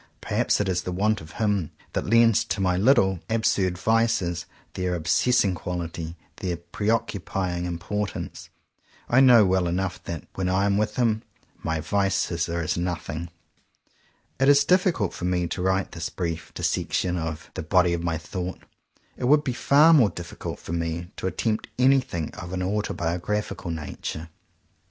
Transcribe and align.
Perhaps 0.19 0.59
it 0.59 0.67
is 0.67 0.81
the 0.81 0.91
want 0.91 1.21
of 1.21 1.33
him 1.33 1.69
that 1.93 2.07
lends 2.07 2.43
to 2.45 2.59
my 2.59 2.75
little 2.75 3.19
absurd 3.29 3.77
vices 3.77 4.47
their 4.73 4.95
obsessing 4.95 5.53
quality, 5.53 6.15
their 6.37 6.57
preoccupying 6.57 7.65
importance. 7.65 8.49
I 9.07 9.19
know 9.21 9.45
well 9.45 9.67
enough 9.67 10.03
that, 10.05 10.23
when 10.33 10.49
I 10.49 10.65
am 10.65 10.79
with 10.79 10.95
him, 10.95 11.21
my 11.61 11.81
vices 11.81 12.49
are 12.49 12.61
as 12.61 12.75
nothing. 12.79 13.29
If 14.39 14.47
it 14.47 14.49
is 14.49 14.63
difficult 14.65 15.13
for 15.13 15.25
me 15.25 15.45
to 15.45 15.61
write 15.61 15.91
this 15.91 16.09
brief 16.09 16.51
dissection 16.55 17.15
of 17.15 17.51
"the 17.53 17.61
body 17.61 17.93
of 17.93 18.01
my 18.01 18.17
thought," 18.17 18.57
it 19.17 19.25
would 19.25 19.43
be 19.43 19.53
far 19.53 19.93
more 19.93 20.09
difficult 20.09 20.57
for 20.57 20.73
me 20.73 21.11
to 21.17 21.27
attempt 21.27 21.67
anything 21.77 22.33
of 22.33 22.53
an 22.53 22.63
autobiographical 22.63 23.69
nature. 23.69 24.29